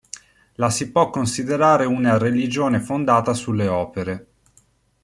La 0.55 0.71
si 0.71 0.89
può 0.91 1.11
considerare 1.11 1.85
una 1.85 2.17
religione 2.17 2.79
fondata 2.79 3.35
sulle 3.35 3.67
opere. 3.67 4.27